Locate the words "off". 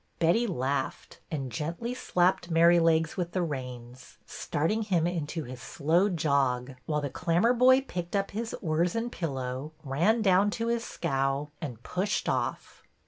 12.27-12.81